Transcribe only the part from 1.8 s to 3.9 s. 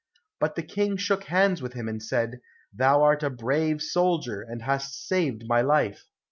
and said, "Thou art a brave